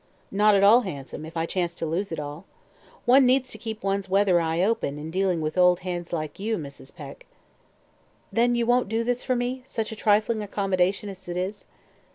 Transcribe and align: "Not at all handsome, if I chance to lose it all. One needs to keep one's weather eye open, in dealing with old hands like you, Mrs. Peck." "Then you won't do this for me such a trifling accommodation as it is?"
"Not 0.31 0.55
at 0.55 0.63
all 0.63 0.81
handsome, 0.81 1.27
if 1.27 1.37
I 1.37 1.45
chance 1.45 1.75
to 1.75 1.85
lose 1.85 2.11
it 2.11 2.19
all. 2.19 2.45
One 3.05 3.23
needs 3.23 3.51
to 3.51 3.59
keep 3.59 3.83
one's 3.83 4.09
weather 4.09 4.41
eye 4.41 4.61
open, 4.63 4.97
in 4.97 5.11
dealing 5.11 5.41
with 5.41 5.59
old 5.59 5.81
hands 5.81 6.11
like 6.11 6.39
you, 6.39 6.57
Mrs. 6.57 6.95
Peck." 6.95 7.27
"Then 8.33 8.55
you 8.55 8.65
won't 8.65 8.89
do 8.89 9.03
this 9.03 9.23
for 9.23 9.35
me 9.35 9.61
such 9.63 9.91
a 9.91 9.95
trifling 9.95 10.41
accommodation 10.41 11.07
as 11.07 11.29
it 11.29 11.37
is?" 11.37 11.67